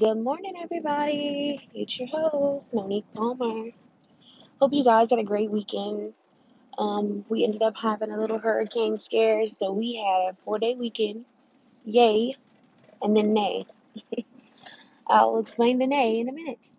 Good 0.00 0.16
morning, 0.16 0.54
everybody. 0.58 1.68
It's 1.74 2.00
your 2.00 2.08
host, 2.08 2.72
Monique 2.72 3.04
Palmer. 3.14 3.70
Hope 4.58 4.72
you 4.72 4.82
guys 4.82 5.10
had 5.10 5.18
a 5.18 5.24
great 5.24 5.50
weekend. 5.50 6.14
Um, 6.78 7.26
we 7.28 7.44
ended 7.44 7.60
up 7.60 7.76
having 7.76 8.10
a 8.10 8.18
little 8.18 8.38
hurricane 8.38 8.96
scare, 8.96 9.46
so 9.46 9.72
we 9.72 9.96
had 9.96 10.30
a 10.30 10.36
four 10.42 10.58
day 10.58 10.74
weekend. 10.74 11.26
Yay, 11.84 12.34
and 13.02 13.14
then 13.14 13.34
nay. 13.34 13.66
I'll 15.06 15.38
explain 15.38 15.78
the 15.78 15.86
nay 15.86 16.18
in 16.18 16.30
a 16.30 16.32
minute. 16.32 16.72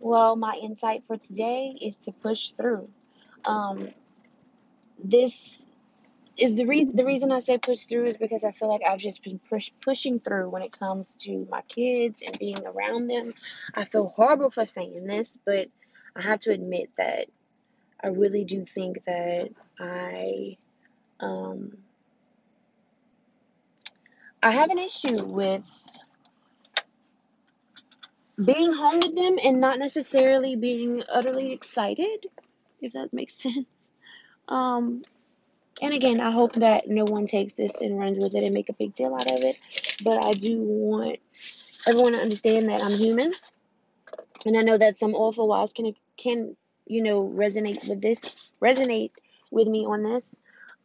Well, 0.00 0.34
my 0.34 0.58
insight 0.60 1.06
for 1.06 1.16
today 1.16 1.78
is 1.80 1.98
to 1.98 2.10
push 2.10 2.50
through. 2.50 2.88
Um, 3.44 3.90
this 4.98 5.69
is 6.40 6.56
the 6.56 6.66
re- 6.66 6.84
the 6.84 7.06
reason 7.06 7.32
I 7.32 7.40
say 7.40 7.58
push 7.58 7.86
through 7.86 8.06
is 8.08 8.18
because 8.18 8.44
I 8.44 8.52
feel 8.52 8.68
like 8.68 8.82
I've 8.88 8.98
just 9.00 9.24
been 9.24 9.40
push- 9.50 9.72
pushing 9.82 10.20
through 10.20 10.50
when 10.50 10.62
it 10.62 10.78
comes 10.78 11.16
to 11.22 11.46
my 11.50 11.62
kids 11.62 12.22
and 12.22 12.38
being 12.38 12.66
around 12.66 13.08
them. 13.08 13.34
I 13.74 13.84
feel 13.84 14.12
horrible 14.14 14.50
for 14.50 14.66
saying 14.66 15.06
this, 15.06 15.38
but 15.46 15.68
I 16.16 16.22
have 16.22 16.40
to 16.40 16.52
admit 16.52 16.90
that 16.98 17.26
I 18.02 18.08
really 18.08 18.44
do 18.44 18.64
think 18.64 19.04
that 19.04 19.50
I 19.80 20.58
um 21.20 21.78
I 24.42 24.52
have 24.52 24.70
an 24.70 24.78
issue 24.78 25.24
with 25.24 25.68
being 28.44 28.72
home 28.72 29.00
with 29.02 29.14
them 29.14 29.38
and 29.44 29.60
not 29.60 29.78
necessarily 29.78 30.56
being 30.56 31.02
utterly 31.12 31.52
excited, 31.52 32.26
if 32.80 32.94
that 32.94 33.12
makes 33.12 33.34
sense. 33.42 33.66
Um 34.48 35.02
and 35.82 35.94
again, 35.94 36.20
I 36.20 36.30
hope 36.30 36.54
that 36.54 36.88
no 36.88 37.04
one 37.04 37.26
takes 37.26 37.54
this 37.54 37.80
and 37.80 37.98
runs 37.98 38.18
with 38.18 38.34
it 38.34 38.44
and 38.44 38.54
make 38.54 38.68
a 38.68 38.74
big 38.74 38.94
deal 38.94 39.14
out 39.14 39.30
of 39.30 39.42
it. 39.42 39.58
But 40.04 40.24
I 40.24 40.32
do 40.32 40.60
want 40.60 41.18
everyone 41.86 42.12
to 42.12 42.18
understand 42.18 42.68
that 42.68 42.82
I'm 42.82 42.92
human, 42.92 43.32
and 44.44 44.56
I 44.56 44.62
know 44.62 44.76
that 44.76 44.98
some 44.98 45.14
awful 45.14 45.48
wives 45.48 45.72
can 45.72 45.94
can 46.16 46.56
you 46.86 47.02
know 47.02 47.22
resonate 47.22 47.88
with 47.88 48.00
this, 48.00 48.36
resonate 48.60 49.12
with 49.50 49.68
me 49.68 49.86
on 49.86 50.02
this. 50.02 50.34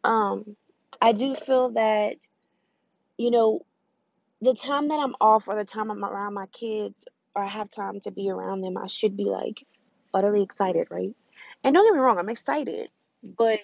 Um, 0.04 0.56
I 1.00 1.12
do 1.12 1.34
feel 1.34 1.70
that 1.70 2.16
you 3.18 3.30
know 3.30 3.64
the 4.40 4.54
time 4.54 4.88
that 4.88 5.00
I'm 5.00 5.14
off 5.20 5.48
or 5.48 5.56
the 5.56 5.64
time 5.64 5.90
I'm 5.90 6.04
around 6.04 6.34
my 6.34 6.46
kids 6.46 7.06
or 7.34 7.42
I 7.42 7.48
have 7.48 7.70
time 7.70 8.00
to 8.00 8.10
be 8.10 8.30
around 8.30 8.62
them, 8.62 8.76
I 8.76 8.86
should 8.86 9.16
be 9.16 9.24
like 9.24 9.66
utterly 10.12 10.42
excited, 10.42 10.88
right? 10.90 11.14
And 11.64 11.74
don't 11.74 11.86
get 11.86 11.94
me 11.94 12.00
wrong, 12.00 12.18
I'm 12.18 12.28
excited, 12.28 12.90
but 13.22 13.60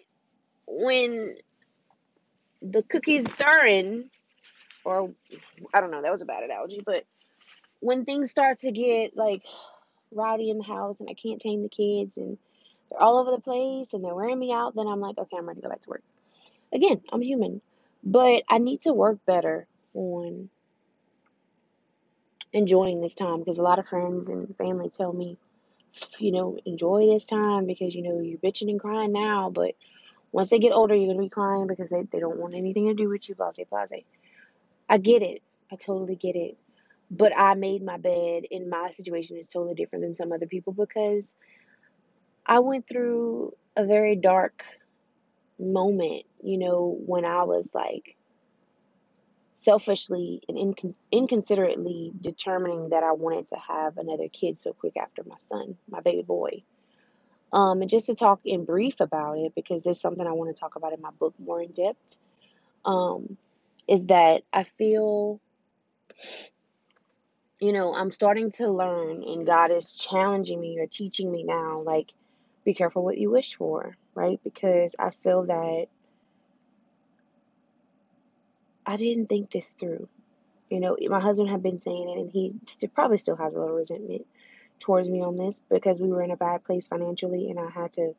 when 0.67 1.37
the 2.61 2.83
cookies 2.83 3.31
stirring, 3.33 4.11
or 4.85 5.11
I 5.75 5.81
don't 5.81 5.91
know, 5.91 6.03
that 6.03 6.13
was 6.13 6.23
a 6.23 6.27
bad 6.27 6.45
analogy, 6.45 6.83
but 6.85 7.05
when 7.81 8.05
things 8.05 8.31
start 8.31 8.61
to 8.61 8.71
get 8.71 9.17
like 9.17 9.43
rowdy 10.13 10.51
in 10.51 10.59
the 10.59 10.65
house 10.65 11.01
and 11.01 11.09
I 11.11 11.15
can't 11.15 11.41
tame 11.41 11.63
the 11.63 11.69
kids 11.69 12.17
and 12.17 12.39
they're 12.91 13.03
all 13.03 13.19
over 13.19 13.33
the 13.33 13.41
place 13.41 13.93
and 13.93 14.05
they're 14.05 14.15
wearing 14.15 14.39
me 14.39 14.53
out, 14.53 14.75
then 14.77 14.87
I'm 14.87 15.01
like, 15.01 15.19
okay, 15.19 15.37
I'm 15.37 15.49
ready 15.49 15.61
to 15.61 15.67
go 15.67 15.71
back 15.71 15.83
to 15.83 15.91
work. 15.91 16.03
Again, 16.73 17.01
I'm 17.13 17.23
human, 17.23 17.61
but 18.05 18.45
I 18.49 18.59
need 18.59 18.83
to 18.83 18.93
work 18.93 19.19
better 19.27 19.67
on 19.95 20.49
enjoying 22.53 23.01
this 23.01 23.15
time 23.15 23.39
because 23.41 23.59
a 23.59 23.63
lot 23.63 23.79
of 23.79 23.89
friends 23.89 24.29
and 24.29 24.57
family 24.57 24.91
tell 24.91 25.13
me, 25.13 25.39
you 26.19 26.33
know, 26.33 26.59
enjoy 26.65 27.07
this 27.07 27.27
time 27.27 27.67
because 27.67 27.95
you 27.95 28.03
know 28.03 28.21
you're 28.21 28.39
bitching 28.39 28.71
and 28.71 28.81
crying 28.81 29.13
now, 29.13 29.51
but 29.51 29.75
once 30.33 30.51
they 30.51 30.61
get 30.61 30.73
older, 30.73 30.95
you're 30.95 31.09
gonna 31.15 31.25
be 31.27 31.31
crying 31.31 31.69
because 31.69 31.91
they, 31.91 32.05
they 32.13 32.21
don't 32.21 32.39
want 32.39 32.55
anything 32.55 32.87
to 32.89 32.95
do 32.95 33.09
with 33.11 33.29
you, 33.29 33.37
blase 33.37 33.59
blase. 33.71 34.05
I 34.89 34.99
get 34.99 35.23
it. 35.23 35.43
I 35.73 35.77
totally 35.77 36.17
get 36.17 36.37
it. 36.37 36.59
But 37.11 37.33
I 37.37 37.55
made 37.55 37.85
my 37.85 37.99
bed 37.99 38.45
and 38.51 38.71
my 38.71 38.91
situation 38.93 39.39
is 39.39 39.49
totally 39.49 39.75
different 39.75 40.05
than 40.05 40.15
some 40.15 40.33
other 40.33 40.47
people 40.47 40.75
because 40.75 41.35
I 42.47 42.61
went 42.61 42.89
through 42.89 43.55
a 43.77 43.87
very 43.87 44.17
dark 44.17 44.65
moment, 45.59 46.25
you 46.43 46.59
know, 46.59 46.99
when 47.07 47.25
I 47.25 47.45
was 47.45 47.69
like 47.75 48.17
selfishly 49.59 50.43
and 50.49 50.59
incon- 50.59 50.95
inconsiderately 51.13 52.13
determining 52.21 52.91
that 52.91 53.05
I 53.05 53.13
wanted 53.13 53.49
to 53.51 53.57
have 53.57 53.99
another 53.99 54.29
kid 54.33 54.59
so 54.59 54.73
quick 54.73 54.95
after 55.01 55.25
my 55.27 55.37
son, 55.49 55.77
my 55.91 56.01
baby 56.01 56.23
boy. 56.23 56.63
Um, 57.53 57.83
and 57.83 57.91
just 57.91 58.07
to 58.07 58.15
talk 58.15 58.41
in 58.45 58.65
brief 58.65 59.01
about 59.01 59.39
it, 59.39 59.55
because 59.55 59.83
there's 59.83 60.01
something 60.01 60.27
I 60.27 60.33
want 60.33 60.55
to 60.55 60.59
talk 60.59 60.77
about 60.77 60.93
in 60.93 61.03
my 61.03 61.11
book 61.11 61.35
more 61.39 61.61
in 61.61 61.73
depth, 61.73 62.19
um, 62.85 63.37
is 63.87 64.03
that 64.05 64.43
I 64.53 64.65
feel, 64.79 65.41
you 67.61 67.73
know, 67.73 67.95
I'm 67.95 68.11
starting 68.11 68.53
to 68.53 68.71
learn, 68.71 69.23
and 69.23 69.47
God 69.47 69.71
is 69.71 69.93
challenging 69.93 70.61
me 70.61 70.79
or 70.81 70.87
teaching 70.87 71.31
me 71.31 71.45
now, 71.45 71.83
like, 71.83 72.11
be 72.65 72.75
careful 72.75 73.05
what 73.05 73.19
you 73.19 73.31
wish 73.31 73.57
for, 73.57 73.97
right? 74.15 74.41
Because 74.45 74.97
I 74.99 75.11
feel 75.23 75.45
that 75.45 75.87
I 78.87 78.97
didn't 78.97 79.27
think 79.29 79.51
this 79.51 79.75
through. 79.79 80.09
You 80.71 80.81
know, 80.81 80.97
my 81.09 81.21
husband 81.21 81.51
had 81.51 81.63
been 81.63 81.81
saying 81.83 82.09
it, 82.09 82.21
and 82.21 82.31
he 82.31 82.55
st- 82.67 82.95
probably 82.95 83.19
still 83.19 83.37
has 83.37 83.53
a 83.55 83.59
little 83.59 83.77
resentment 83.77 84.27
towards 84.83 85.09
me 85.09 85.23
on 85.23 85.37
this 85.37 85.61
because 85.71 86.01
we 86.01 86.09
were 86.09 86.23
in 86.23 86.31
a 86.31 86.37
bad 86.37 86.65
place 86.65 86.87
financially, 86.87 87.51
and 87.51 87.59
I 87.59 87.71
had 87.71 87.93
to 87.95 88.15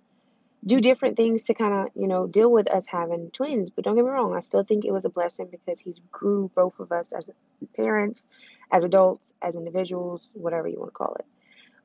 do 0.66 0.80
different 0.80 1.18
things 1.18 1.44
to 1.44 1.54
kind 1.54 1.74
of, 1.74 1.90
you 1.96 2.08
know, 2.08 2.26
deal 2.26 2.52
with 2.52 2.72
us 2.72 2.88
having 2.88 3.32
twins. 3.32 3.70
But 3.70 3.84
don't 3.84 3.96
get 3.96 4.06
me 4.06 4.12
wrong, 4.12 4.34
I 4.34 4.40
still 4.40 4.64
think 4.64 4.86
it 4.86 4.94
was 4.94 5.06
a 5.06 5.10
blessing 5.10 5.50
because 5.52 5.80
he's 5.80 6.00
grew 6.12 6.50
both 6.56 6.80
of 6.80 6.92
us 6.92 7.12
as 7.12 7.30
parents, 7.76 8.28
as 8.72 8.84
adults, 8.84 9.34
as 9.42 9.56
individuals, 9.56 10.32
whatever 10.34 10.68
you 10.68 10.80
want 10.80 10.92
to 10.92 10.96
call 10.96 11.16
it. 11.16 11.26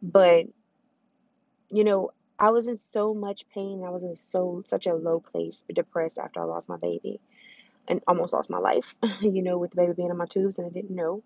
But, 0.00 0.46
you 1.70 1.84
know, 1.84 2.12
I 2.38 2.50
was 2.50 2.68
in 2.68 2.76
so 2.76 3.14
much 3.14 3.48
pain. 3.48 3.82
I 3.84 3.90
was 3.90 4.04
in 4.04 4.14
so 4.14 4.62
such 4.66 4.86
a 4.86 4.94
low 4.94 5.18
place, 5.18 5.64
depressed 5.72 6.18
after 6.18 6.40
I 6.40 6.44
lost 6.44 6.68
my 6.68 6.76
baby 6.76 7.20
and 7.88 8.00
almost 8.06 8.32
lost 8.32 8.50
my 8.50 8.58
life, 8.58 8.94
you 9.20 9.42
know, 9.42 9.58
with 9.58 9.72
the 9.72 9.76
baby 9.76 9.92
being 9.94 10.10
in 10.10 10.16
my 10.16 10.26
tubes 10.26 10.58
and 10.58 10.66
I 10.66 10.70
didn't 10.70 10.94
know. 10.94 11.22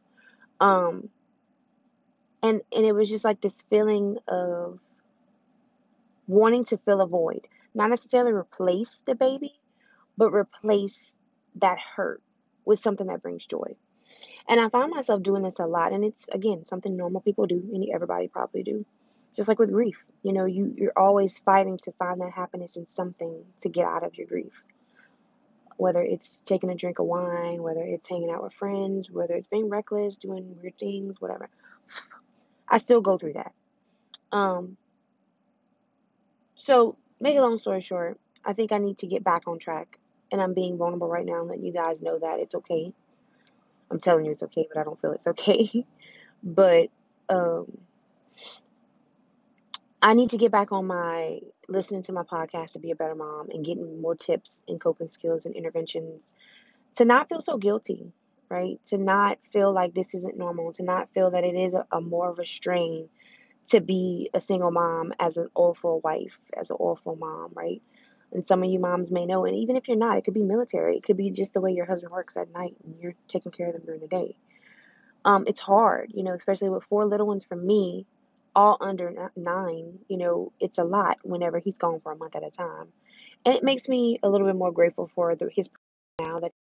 Um 0.60 1.10
and 2.42 2.62
and 2.74 2.84
it 2.84 2.92
was 2.92 3.08
just 3.08 3.24
like 3.24 3.40
this 3.40 3.62
feeling 3.70 4.18
of 4.28 4.78
wanting 6.26 6.64
to 6.64 6.78
fill 6.78 7.00
a 7.00 7.06
void, 7.06 7.46
not 7.74 7.90
necessarily 7.90 8.32
replace 8.32 9.02
the 9.06 9.14
baby, 9.14 9.54
but 10.16 10.32
replace 10.32 11.14
that 11.56 11.78
hurt 11.78 12.22
with 12.64 12.80
something 12.80 13.06
that 13.08 13.22
brings 13.22 13.46
joy. 13.46 13.76
And 14.48 14.60
I 14.60 14.68
find 14.68 14.90
myself 14.90 15.22
doing 15.22 15.42
this 15.42 15.60
a 15.60 15.66
lot, 15.66 15.92
and 15.92 16.04
it's 16.04 16.28
again 16.28 16.64
something 16.64 16.96
normal 16.96 17.20
people 17.20 17.46
do, 17.46 17.62
and 17.72 17.86
everybody 17.94 18.28
probably 18.28 18.62
do. 18.62 18.84
Just 19.34 19.48
like 19.48 19.58
with 19.58 19.72
grief, 19.72 19.96
you 20.22 20.32
know, 20.32 20.44
you 20.44 20.74
you're 20.76 20.92
always 20.96 21.38
fighting 21.38 21.78
to 21.82 21.92
find 21.92 22.20
that 22.20 22.32
happiness 22.32 22.76
in 22.76 22.88
something 22.88 23.44
to 23.60 23.68
get 23.68 23.86
out 23.86 24.04
of 24.04 24.16
your 24.16 24.26
grief. 24.26 24.52
Whether 25.76 26.02
it's 26.02 26.40
taking 26.40 26.70
a 26.70 26.74
drink 26.74 26.98
of 26.98 27.06
wine, 27.06 27.62
whether 27.62 27.80
it's 27.80 28.08
hanging 28.08 28.30
out 28.30 28.42
with 28.42 28.52
friends, 28.52 29.10
whether 29.10 29.34
it's 29.34 29.46
being 29.46 29.68
reckless, 29.68 30.16
doing 30.16 30.56
weird 30.60 30.78
things, 30.78 31.20
whatever. 31.20 31.48
I 32.72 32.78
still 32.78 33.02
go 33.02 33.18
through 33.18 33.34
that. 33.34 33.52
Um, 34.32 34.78
so 36.54 36.96
make 37.20 37.36
a 37.36 37.42
long 37.42 37.58
story 37.58 37.82
short, 37.82 38.18
I 38.42 38.54
think 38.54 38.72
I 38.72 38.78
need 38.78 38.98
to 38.98 39.06
get 39.06 39.22
back 39.22 39.46
on 39.46 39.58
track, 39.58 39.98
and 40.32 40.40
I'm 40.40 40.54
being 40.54 40.78
vulnerable 40.78 41.08
right 41.08 41.26
now 41.26 41.40
and 41.40 41.48
letting 41.48 41.66
you 41.66 41.72
guys 41.72 42.00
know 42.00 42.18
that 42.18 42.40
it's 42.40 42.54
okay. 42.54 42.92
I'm 43.90 44.00
telling 44.00 44.24
you 44.24 44.32
it's 44.32 44.42
okay, 44.42 44.66
but 44.72 44.80
I 44.80 44.84
don't 44.84 44.98
feel 45.00 45.12
it's 45.12 45.26
okay. 45.26 45.84
but 46.42 46.88
um, 47.28 47.78
I 50.00 50.14
need 50.14 50.30
to 50.30 50.38
get 50.38 50.50
back 50.50 50.72
on 50.72 50.86
my 50.86 51.40
listening 51.68 52.02
to 52.04 52.12
my 52.12 52.22
podcast 52.22 52.72
to 52.72 52.78
be 52.78 52.90
a 52.90 52.96
better 52.96 53.14
mom 53.14 53.50
and 53.50 53.64
getting 53.64 54.00
more 54.00 54.14
tips 54.14 54.62
and 54.66 54.80
coping 54.80 55.08
skills 55.08 55.44
and 55.44 55.54
interventions 55.54 56.22
to 56.94 57.04
not 57.04 57.28
feel 57.28 57.42
so 57.42 57.58
guilty, 57.58 58.12
right? 58.52 58.78
To 58.88 58.98
not 58.98 59.38
feel 59.50 59.72
like 59.72 59.94
this 59.94 60.14
isn't 60.14 60.36
normal, 60.36 60.74
to 60.74 60.82
not 60.82 61.08
feel 61.14 61.30
that 61.30 61.42
it 61.42 61.54
is 61.54 61.72
a, 61.72 61.86
a 61.90 62.00
more 62.02 62.28
of 62.30 62.38
a 62.38 62.44
strain 62.44 63.08
to 63.70 63.80
be 63.80 64.28
a 64.34 64.40
single 64.40 64.70
mom 64.70 65.14
as 65.18 65.38
an 65.38 65.48
awful 65.54 66.00
wife, 66.00 66.38
as 66.58 66.70
an 66.70 66.76
awful 66.78 67.16
mom, 67.16 67.52
right? 67.54 67.80
And 68.30 68.46
some 68.46 68.62
of 68.62 68.70
you 68.70 68.78
moms 68.78 69.10
may 69.10 69.24
know, 69.24 69.46
and 69.46 69.56
even 69.56 69.76
if 69.76 69.88
you're 69.88 69.96
not, 69.96 70.18
it 70.18 70.24
could 70.24 70.34
be 70.34 70.42
military. 70.42 70.98
It 70.98 71.02
could 71.02 71.16
be 71.16 71.30
just 71.30 71.54
the 71.54 71.62
way 71.62 71.72
your 71.72 71.86
husband 71.86 72.12
works 72.12 72.36
at 72.36 72.52
night 72.52 72.76
and 72.84 72.94
you're 73.00 73.14
taking 73.26 73.52
care 73.52 73.68
of 73.68 73.72
them 73.72 73.82
during 73.86 74.00
the 74.00 74.06
day. 74.06 74.36
Um, 75.24 75.44
it's 75.46 75.60
hard, 75.60 76.12
you 76.14 76.22
know, 76.22 76.34
especially 76.34 76.68
with 76.68 76.84
four 76.84 77.06
little 77.06 77.26
ones 77.26 77.44
for 77.44 77.56
me, 77.56 78.06
all 78.54 78.76
under 78.80 79.30
nine, 79.34 79.98
you 80.08 80.18
know, 80.18 80.52
it's 80.60 80.78
a 80.78 80.84
lot 80.84 81.18
whenever 81.22 81.58
he's 81.58 81.78
gone 81.78 82.00
for 82.00 82.12
a 82.12 82.16
month 82.16 82.36
at 82.36 82.44
a 82.44 82.50
time. 82.50 82.88
And 83.46 83.54
it 83.54 83.64
makes 83.64 83.88
me 83.88 84.18
a 84.22 84.28
little 84.28 84.46
bit 84.46 84.56
more 84.56 84.72
grateful 84.72 85.10
for 85.14 85.34
the, 85.36 85.48
his 85.54 85.70
now 86.20 86.40
that. 86.40 86.52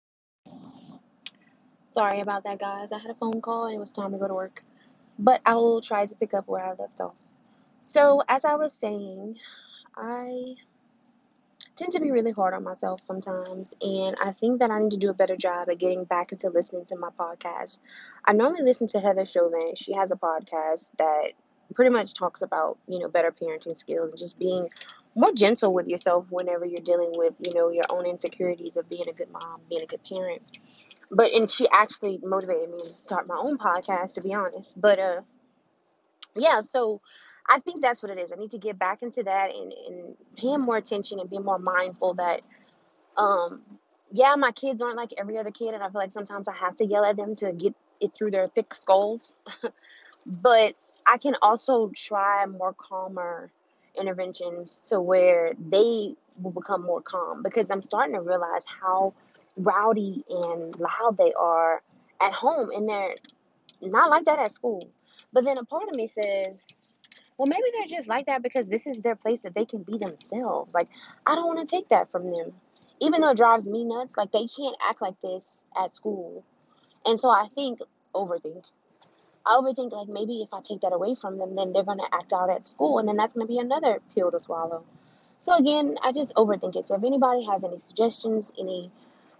Sorry 1.91 2.21
about 2.21 2.45
that, 2.45 2.59
guys. 2.59 2.91
I 2.91 2.99
had 2.99 3.11
a 3.11 3.15
phone 3.15 3.41
call 3.41 3.65
and 3.65 3.75
it 3.75 3.79
was 3.79 3.89
time 3.89 4.11
to 4.11 4.17
go 4.17 4.27
to 4.27 4.33
work. 4.33 4.63
But 5.19 5.41
I 5.45 5.55
will 5.55 5.81
try 5.81 6.05
to 6.05 6.15
pick 6.15 6.33
up 6.33 6.47
where 6.47 6.63
I 6.63 6.69
left 6.69 7.01
off. 7.01 7.19
So, 7.81 8.23
as 8.29 8.45
I 8.45 8.55
was 8.55 8.73
saying, 8.73 9.37
I 9.95 10.55
tend 11.75 11.91
to 11.93 11.99
be 11.99 12.11
really 12.11 12.31
hard 12.31 12.53
on 12.53 12.63
myself 12.63 13.01
sometimes, 13.03 13.75
and 13.81 14.15
I 14.21 14.31
think 14.31 14.59
that 14.59 14.71
I 14.71 14.79
need 14.79 14.91
to 14.91 14.97
do 14.97 15.09
a 15.09 15.13
better 15.13 15.35
job 15.35 15.69
at 15.69 15.79
getting 15.79 16.05
back 16.05 16.31
into 16.31 16.49
listening 16.49 16.85
to 16.85 16.95
my 16.95 17.09
podcast. 17.19 17.79
I 18.23 18.33
normally 18.33 18.63
listen 18.63 18.87
to 18.87 18.99
Heather 18.99 19.25
Chauvin. 19.25 19.73
She 19.75 19.93
has 19.93 20.11
a 20.11 20.15
podcast 20.15 20.89
that 20.97 21.31
pretty 21.73 21.91
much 21.91 22.13
talks 22.13 22.41
about, 22.41 22.77
you 22.87 22.99
know, 22.99 23.09
better 23.09 23.31
parenting 23.31 23.77
skills 23.77 24.11
and 24.11 24.19
just 24.19 24.37
being 24.39 24.69
more 25.15 25.33
gentle 25.33 25.73
with 25.73 25.87
yourself 25.87 26.31
whenever 26.31 26.65
you're 26.65 26.81
dealing 26.81 27.11
with, 27.15 27.33
you 27.45 27.53
know, 27.53 27.69
your 27.69 27.83
own 27.89 28.05
insecurities 28.05 28.77
of 28.77 28.87
being 28.87 29.07
a 29.09 29.13
good 29.13 29.31
mom, 29.31 29.61
being 29.69 29.81
a 29.81 29.87
good 29.87 30.01
parent. 30.03 30.41
But 31.11 31.31
and 31.33 31.49
she 31.49 31.67
actually 31.69 32.19
motivated 32.23 32.69
me 32.69 32.83
to 32.83 32.89
start 32.89 33.27
my 33.27 33.35
own 33.37 33.57
podcast 33.57 34.13
to 34.13 34.21
be 34.21 34.33
honest. 34.33 34.79
But 34.79 34.99
uh 34.99 35.21
yeah, 36.35 36.61
so 36.61 37.01
I 37.49 37.59
think 37.59 37.81
that's 37.81 38.01
what 38.01 38.11
it 38.11 38.17
is. 38.17 38.31
I 38.31 38.35
need 38.35 38.51
to 38.51 38.57
get 38.57 38.79
back 38.79 39.01
into 39.01 39.23
that 39.23 39.53
and, 39.53 39.73
and 39.73 40.15
paying 40.37 40.61
more 40.61 40.77
attention 40.77 41.19
and 41.19 41.29
being 41.29 41.43
more 41.43 41.59
mindful 41.59 42.15
that 42.15 42.41
um 43.17 43.61
yeah, 44.13 44.35
my 44.35 44.51
kids 44.51 44.81
aren't 44.81 44.97
like 44.97 45.13
every 45.17 45.37
other 45.37 45.51
kid 45.51 45.73
and 45.73 45.83
I 45.83 45.89
feel 45.89 46.01
like 46.01 46.11
sometimes 46.11 46.47
I 46.47 46.55
have 46.55 46.75
to 46.77 46.85
yell 46.85 47.05
at 47.05 47.15
them 47.15 47.35
to 47.35 47.51
get 47.51 47.73
it 47.99 48.11
through 48.17 48.31
their 48.31 48.47
thick 48.47 48.73
skulls. 48.73 49.35
but 50.25 50.73
I 51.05 51.17
can 51.17 51.35
also 51.41 51.91
try 51.95 52.45
more 52.45 52.73
calmer 52.73 53.51
interventions 53.99 54.81
to 54.85 54.99
where 55.01 55.53
they 55.59 56.15
will 56.41 56.51
become 56.51 56.83
more 56.83 57.01
calm 57.01 57.43
because 57.43 57.71
I'm 57.71 57.81
starting 57.81 58.15
to 58.15 58.21
realize 58.21 58.65
how 58.65 59.13
rowdy 59.57 60.23
and 60.29 60.75
loud 60.79 61.17
they 61.17 61.33
are 61.33 61.81
at 62.21 62.33
home 62.33 62.69
and 62.71 62.87
they're 62.87 63.15
not 63.81 64.09
like 64.09 64.25
that 64.25 64.39
at 64.39 64.53
school. 64.53 64.89
But 65.33 65.45
then 65.45 65.57
a 65.57 65.63
part 65.63 65.89
of 65.89 65.95
me 65.95 66.07
says, 66.07 66.63
well, 67.37 67.47
maybe 67.47 67.63
they're 67.73 67.97
just 67.97 68.07
like 68.07 68.27
that 68.27 68.43
because 68.43 68.67
this 68.67 68.85
is 68.85 69.01
their 69.01 69.15
place 69.15 69.39
that 69.41 69.55
they 69.55 69.65
can 69.65 69.83
be 69.83 69.97
themselves. 69.97 70.75
Like, 70.75 70.89
I 71.25 71.35
don't 71.35 71.47
want 71.47 71.67
to 71.67 71.75
take 71.75 71.89
that 71.89 72.11
from 72.11 72.29
them. 72.29 72.53
Even 72.99 73.21
though 73.21 73.31
it 73.31 73.37
drives 73.37 73.65
me 73.65 73.83
nuts, 73.83 74.15
like, 74.15 74.31
they 74.31 74.45
can't 74.45 74.75
act 74.87 75.01
like 75.01 75.19
this 75.21 75.63
at 75.75 75.95
school. 75.95 76.43
And 77.05 77.19
so 77.19 77.29
I 77.29 77.47
think, 77.47 77.79
overthink. 78.13 78.65
I 79.43 79.55
overthink, 79.55 79.91
like, 79.91 80.07
maybe 80.07 80.43
if 80.43 80.53
I 80.53 80.61
take 80.61 80.81
that 80.81 80.93
away 80.93 81.15
from 81.15 81.39
them, 81.39 81.55
then 81.55 81.73
they're 81.73 81.83
going 81.83 81.97
to 81.97 82.09
act 82.13 82.31
out 82.31 82.51
at 82.51 82.67
school. 82.67 82.99
And 82.99 83.07
then 83.07 83.17
that's 83.17 83.33
going 83.33 83.47
to 83.47 83.51
be 83.51 83.57
another 83.57 84.01
pill 84.13 84.29
to 84.29 84.39
swallow. 84.39 84.83
So, 85.39 85.55
again, 85.55 85.97
I 86.03 86.11
just 86.11 86.35
overthink 86.35 86.75
it. 86.75 86.87
So, 86.87 86.95
if 86.95 87.03
anybody 87.03 87.43
has 87.45 87.63
any 87.63 87.79
suggestions, 87.79 88.51
any 88.59 88.91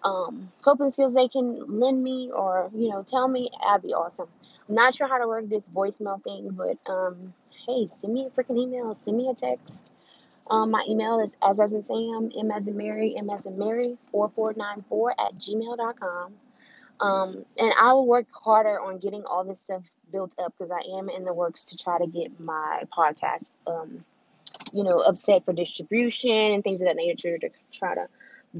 um, 0.04 0.52
coping 0.62 0.90
skills 0.90 1.14
they 1.14 1.28
can 1.28 1.80
lend 1.80 2.02
me 2.02 2.32
or, 2.34 2.70
you 2.74 2.90
know, 2.90 3.04
tell 3.04 3.28
me, 3.28 3.50
that'd 3.64 3.84
be 3.84 3.94
awesome. 3.94 4.28
I'm 4.68 4.76
not 4.76 4.94
sure 4.94 5.08
how 5.08 5.20
to 5.20 5.28
work 5.28 5.48
this 5.48 5.70
voicemail 5.70 6.24
thing, 6.24 6.50
but 6.52 6.78
um, 6.92 7.34
hey, 7.68 7.86
send 7.86 8.14
me 8.14 8.26
a 8.26 8.30
freaking 8.30 8.58
email, 8.58 8.94
send 8.96 9.18
me 9.18 9.30
a 9.30 9.36
text. 9.36 9.94
Um, 10.50 10.72
my 10.72 10.86
email 10.90 11.20
is 11.20 11.38
as 11.42 11.60
as 11.60 11.72
in 11.74 11.84
Sam, 11.84 12.32
M 12.38 12.52
as 12.52 12.68
in 12.68 12.76
Mary, 12.76 13.16
M 13.18 13.30
as 13.30 13.46
in 13.46 13.58
Mary, 13.58 13.98
4494 14.12 15.12
at 15.12 15.36
gmail.com. 15.36 16.34
Um, 17.00 17.46
and 17.58 17.74
I 17.80 17.94
will 17.94 18.06
work 18.06 18.28
harder 18.32 18.80
on 18.80 19.00
getting 19.00 19.24
all 19.26 19.44
this 19.44 19.62
stuff 19.62 19.84
built 20.12 20.36
up 20.44 20.54
because 20.58 20.72
I 20.72 20.98
am 20.98 21.10
in 21.10 21.24
the 21.24 21.34
works 21.34 21.66
to 21.66 21.78
try 21.78 21.98
to 21.98 22.08
get 22.08 22.40
my 22.40 22.84
podcast, 22.96 23.52
um, 23.66 24.04
you 24.74 24.84
know, 24.84 25.00
upset 25.00 25.46
for 25.46 25.54
distribution 25.54 26.32
and 26.32 26.64
things 26.64 26.82
of 26.82 26.88
that 26.88 26.96
nature 26.96 27.38
to 27.38 27.50
try 27.72 27.96
to 27.96 28.08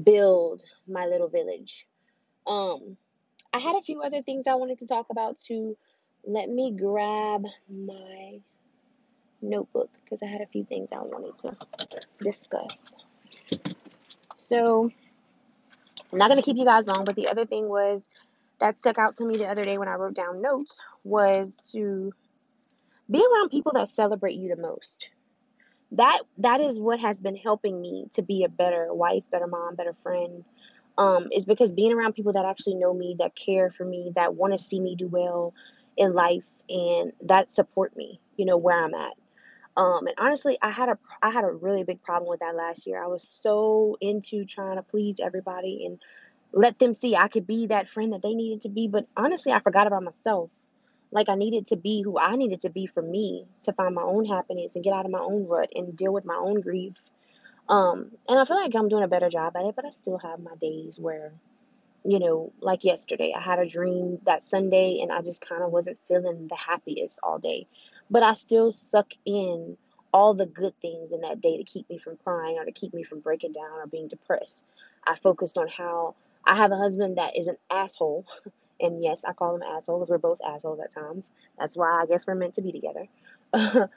build 0.00 0.64
my 0.86 1.06
little 1.06 1.28
village. 1.28 1.86
Um, 2.46 2.96
I 3.52 3.58
had 3.58 3.76
a 3.76 3.82
few 3.82 4.02
other 4.02 4.22
things 4.22 4.46
I 4.46 4.54
wanted 4.54 4.78
to 4.80 4.86
talk 4.86 5.06
about 5.10 5.40
too. 5.40 5.76
Let 6.24 6.48
me 6.48 6.72
grab 6.72 7.44
my 7.68 8.40
notebook 9.40 9.90
because 10.04 10.22
I 10.22 10.26
had 10.26 10.40
a 10.40 10.46
few 10.46 10.64
things 10.64 10.90
I 10.92 11.02
wanted 11.02 11.36
to 11.38 11.56
discuss. 12.22 12.96
So, 14.34 14.90
I'm 16.12 16.18
not 16.18 16.28
going 16.28 16.40
to 16.40 16.44
keep 16.44 16.56
you 16.56 16.64
guys 16.64 16.86
long, 16.86 17.04
but 17.04 17.16
the 17.16 17.28
other 17.28 17.44
thing 17.44 17.68
was 17.68 18.06
that 18.60 18.78
stuck 18.78 18.98
out 18.98 19.16
to 19.16 19.24
me 19.24 19.36
the 19.36 19.48
other 19.48 19.64
day 19.64 19.78
when 19.78 19.88
I 19.88 19.94
wrote 19.94 20.14
down 20.14 20.40
notes 20.40 20.78
was 21.04 21.56
to 21.72 22.12
be 23.10 23.18
around 23.18 23.50
people 23.50 23.72
that 23.74 23.90
celebrate 23.90 24.34
you 24.34 24.48
the 24.54 24.60
most. 24.60 25.10
That 25.92 26.20
that 26.38 26.60
is 26.60 26.78
what 26.78 27.00
has 27.00 27.20
been 27.20 27.36
helping 27.36 27.80
me 27.80 28.06
to 28.14 28.22
be 28.22 28.44
a 28.44 28.48
better 28.48 28.92
wife, 28.92 29.24
better 29.30 29.46
mom, 29.46 29.76
better 29.76 29.94
friend. 30.02 30.44
Um, 30.98 31.28
is 31.32 31.46
because 31.46 31.72
being 31.72 31.92
around 31.92 32.14
people 32.14 32.34
that 32.34 32.44
actually 32.44 32.74
know 32.74 32.92
me, 32.92 33.16
that 33.18 33.34
care 33.34 33.70
for 33.70 33.84
me, 33.84 34.12
that 34.14 34.34
want 34.34 34.52
to 34.52 34.62
see 34.62 34.78
me 34.78 34.94
do 34.94 35.08
well 35.08 35.54
in 35.96 36.12
life, 36.12 36.44
and 36.68 37.12
that 37.22 37.50
support 37.50 37.96
me, 37.96 38.20
you 38.36 38.44
know, 38.44 38.58
where 38.58 38.84
I'm 38.84 38.94
at. 38.94 39.12
Um, 39.76 40.06
and 40.06 40.16
honestly, 40.18 40.58
I 40.60 40.70
had 40.70 40.90
a 40.90 40.98
I 41.22 41.30
had 41.30 41.44
a 41.44 41.50
really 41.50 41.82
big 41.82 42.02
problem 42.02 42.28
with 42.28 42.40
that 42.40 42.54
last 42.54 42.86
year. 42.86 43.02
I 43.02 43.06
was 43.06 43.26
so 43.26 43.96
into 44.00 44.44
trying 44.44 44.76
to 44.76 44.82
please 44.82 45.16
everybody 45.20 45.86
and 45.86 45.98
let 46.52 46.78
them 46.78 46.92
see 46.92 47.16
I 47.16 47.28
could 47.28 47.46
be 47.46 47.66
that 47.68 47.88
friend 47.88 48.12
that 48.12 48.22
they 48.22 48.34
needed 48.34 48.62
to 48.62 48.68
be. 48.68 48.86
But 48.86 49.06
honestly, 49.16 49.52
I 49.52 49.60
forgot 49.60 49.86
about 49.86 50.02
myself. 50.02 50.50
Like 51.12 51.28
I 51.28 51.36
needed 51.36 51.68
to 51.68 51.76
be 51.76 52.02
who 52.02 52.18
I 52.18 52.36
needed 52.36 52.62
to 52.62 52.70
be 52.70 52.86
for 52.86 53.02
me 53.02 53.46
to 53.64 53.72
find 53.74 53.94
my 53.94 54.02
own 54.02 54.24
happiness 54.24 54.74
and 54.74 54.84
get 54.84 54.94
out 54.94 55.04
of 55.04 55.12
my 55.12 55.20
own 55.20 55.46
rut 55.46 55.70
and 55.74 55.96
deal 55.96 56.12
with 56.12 56.24
my 56.24 56.36
own 56.36 56.60
grief. 56.60 56.94
Um, 57.68 58.12
and 58.28 58.38
I 58.38 58.44
feel 58.44 58.56
like 58.56 58.74
I'm 58.74 58.88
doing 58.88 59.04
a 59.04 59.08
better 59.08 59.28
job 59.28 59.56
at 59.56 59.64
it, 59.64 59.76
but 59.76 59.84
I 59.86 59.90
still 59.90 60.18
have 60.18 60.40
my 60.40 60.56
days 60.60 60.98
where, 60.98 61.34
you 62.04 62.18
know, 62.18 62.52
like 62.60 62.84
yesterday, 62.84 63.34
I 63.36 63.40
had 63.40 63.58
a 63.58 63.66
dream 63.66 64.18
that 64.26 64.44
Sunday 64.44 65.00
and 65.02 65.12
I 65.12 65.22
just 65.22 65.46
kind 65.46 65.62
of 65.62 65.70
wasn't 65.70 65.98
feeling 66.08 66.48
the 66.48 66.56
happiest 66.56 67.20
all 67.22 67.38
day. 67.38 67.66
But 68.10 68.22
I 68.22 68.34
still 68.34 68.72
suck 68.72 69.12
in 69.24 69.76
all 70.12 70.34
the 70.34 70.46
good 70.46 70.74
things 70.80 71.12
in 71.12 71.22
that 71.22 71.40
day 71.40 71.56
to 71.58 71.64
keep 71.64 71.88
me 71.88 71.98
from 71.98 72.18
crying 72.18 72.56
or 72.58 72.64
to 72.64 72.72
keep 72.72 72.94
me 72.94 73.02
from 73.02 73.20
breaking 73.20 73.52
down 73.52 73.80
or 73.80 73.86
being 73.86 74.08
depressed. 74.08 74.66
I 75.06 75.16
focused 75.16 75.58
on 75.58 75.68
how 75.68 76.14
I 76.44 76.56
have 76.56 76.72
a 76.72 76.76
husband 76.76 77.18
that 77.18 77.38
is 77.38 77.48
an 77.48 77.56
asshole. 77.70 78.26
And 78.82 79.02
yes, 79.02 79.24
I 79.24 79.32
call 79.32 79.54
him 79.54 79.62
asshole 79.62 79.98
because 79.98 80.10
we're 80.10 80.18
both 80.18 80.40
assholes 80.46 80.80
at 80.80 80.92
times. 80.92 81.30
That's 81.58 81.76
why 81.76 82.02
I 82.02 82.06
guess 82.06 82.26
we're 82.26 82.34
meant 82.34 82.54
to 82.54 82.62
be 82.62 82.72
together. 82.72 83.06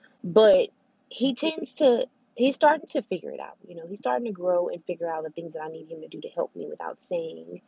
but 0.24 0.70
he 1.10 1.34
tends 1.34 1.76
to, 1.76 2.08
he's 2.36 2.56
starting 2.56 2.88
to 2.88 3.02
figure 3.02 3.32
it 3.32 3.40
out. 3.40 3.58
You 3.68 3.76
know, 3.76 3.88
he's 3.90 4.00
starting 4.00 4.26
to 4.26 4.32
grow 4.32 4.70
and 4.70 4.84
figure 4.86 5.12
out 5.12 5.24
the 5.24 5.32
things 5.32 5.54
that 5.54 5.64
I 5.64 5.70
need 5.70 5.90
him 5.90 6.02
to 6.02 6.08
do 6.08 6.22
to 6.22 6.30
help 6.30 6.56
me 6.56 6.68
without 6.70 7.02
saying. 7.02 7.62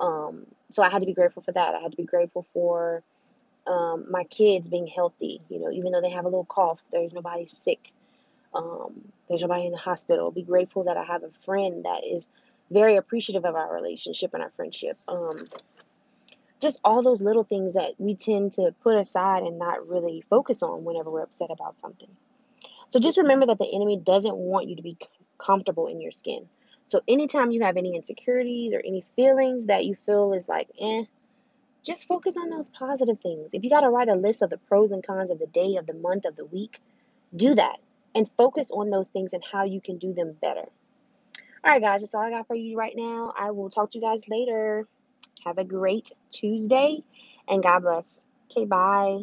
Um, 0.00 0.46
so 0.70 0.82
I 0.82 0.90
had 0.90 1.00
to 1.00 1.06
be 1.06 1.12
grateful 1.12 1.42
for 1.42 1.52
that. 1.52 1.74
I 1.74 1.80
had 1.80 1.90
to 1.90 1.96
be 1.96 2.04
grateful 2.04 2.46
for 2.54 3.02
um, 3.66 4.06
my 4.10 4.24
kids 4.24 4.68
being 4.68 4.86
healthy. 4.86 5.40
You 5.48 5.60
know, 5.60 5.70
even 5.70 5.92
though 5.92 6.00
they 6.00 6.10
have 6.10 6.24
a 6.24 6.28
little 6.28 6.44
cough, 6.44 6.82
there's 6.92 7.12
nobody 7.12 7.46
sick. 7.46 7.92
Um, 8.54 9.12
there's 9.28 9.42
nobody 9.42 9.66
in 9.66 9.72
the 9.72 9.78
hospital. 9.78 10.30
Be 10.30 10.42
grateful 10.42 10.84
that 10.84 10.96
I 10.96 11.04
have 11.04 11.22
a 11.22 11.30
friend 11.30 11.84
that 11.84 12.02
is 12.04 12.28
very 12.70 12.96
appreciative 12.96 13.44
of 13.44 13.54
our 13.54 13.72
relationship 13.72 14.34
and 14.34 14.42
our 14.42 14.50
friendship. 14.50 14.96
Um, 15.08 15.44
just 16.60 16.80
all 16.84 17.02
those 17.02 17.22
little 17.22 17.44
things 17.44 17.74
that 17.74 17.94
we 17.98 18.14
tend 18.14 18.52
to 18.52 18.74
put 18.82 18.96
aside 18.96 19.42
and 19.42 19.58
not 19.58 19.88
really 19.88 20.22
focus 20.28 20.62
on 20.62 20.84
whenever 20.84 21.10
we're 21.10 21.22
upset 21.22 21.50
about 21.50 21.80
something. 21.80 22.08
So 22.90 22.98
just 22.98 23.18
remember 23.18 23.46
that 23.46 23.58
the 23.58 23.72
enemy 23.72 23.96
doesn't 23.96 24.36
want 24.36 24.68
you 24.68 24.76
to 24.76 24.82
be 24.82 24.96
comfortable 25.38 25.86
in 25.86 26.00
your 26.00 26.10
skin. 26.10 26.48
So 26.88 27.00
anytime 27.06 27.50
you 27.50 27.62
have 27.62 27.76
any 27.76 27.94
insecurities 27.94 28.72
or 28.74 28.80
any 28.80 29.04
feelings 29.16 29.66
that 29.66 29.84
you 29.84 29.94
feel 29.94 30.32
is 30.32 30.48
like, 30.48 30.68
eh, 30.80 31.04
just 31.84 32.08
focus 32.08 32.36
on 32.36 32.50
those 32.50 32.68
positive 32.68 33.20
things. 33.20 33.54
If 33.54 33.64
you 33.64 33.70
got 33.70 33.82
to 33.82 33.88
write 33.88 34.08
a 34.08 34.14
list 34.14 34.42
of 34.42 34.50
the 34.50 34.58
pros 34.58 34.92
and 34.92 35.06
cons 35.06 35.30
of 35.30 35.38
the 35.38 35.46
day, 35.46 35.76
of 35.76 35.86
the 35.86 35.94
month, 35.94 36.24
of 36.24 36.36
the 36.36 36.44
week, 36.44 36.80
do 37.34 37.54
that 37.54 37.76
and 38.14 38.28
focus 38.36 38.70
on 38.70 38.90
those 38.90 39.08
things 39.08 39.32
and 39.32 39.42
how 39.50 39.64
you 39.64 39.80
can 39.80 39.98
do 39.98 40.12
them 40.12 40.36
better. 40.40 40.68
All 41.62 41.70
right, 41.70 41.80
guys, 41.80 42.00
that's 42.00 42.14
all 42.14 42.22
I 42.22 42.30
got 42.30 42.46
for 42.46 42.56
you 42.56 42.76
right 42.76 42.94
now. 42.96 43.32
I 43.36 43.50
will 43.50 43.70
talk 43.70 43.90
to 43.92 43.98
you 43.98 44.02
guys 44.02 44.22
later. 44.28 44.86
Have 45.44 45.58
a 45.58 45.64
great 45.64 46.12
Tuesday 46.32 47.02
and 47.48 47.62
God 47.62 47.80
bless. 47.80 48.20
Okay, 48.50 48.66
bye. 48.66 49.20